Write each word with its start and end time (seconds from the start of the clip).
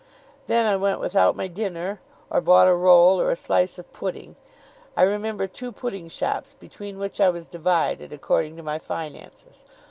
Then, 0.47 0.65
I 0.65 0.77
went 0.77 0.99
without 0.99 1.35
my 1.35 1.45
dinner, 1.47 2.01
or 2.31 2.41
bought 2.41 2.67
a 2.67 2.73
roll 2.73 3.21
or 3.21 3.29
a 3.29 3.35
slice 3.35 3.77
of 3.77 3.93
pudding. 3.93 4.35
I 4.97 5.03
remember 5.03 5.45
two 5.45 5.71
pudding 5.71 6.07
shops, 6.07 6.55
between 6.59 6.97
which 6.97 7.21
I 7.21 7.29
was 7.29 7.45
divided, 7.47 8.11
according 8.11 8.57
to 8.57 8.63
my 8.63 8.79
finances. 8.79 9.63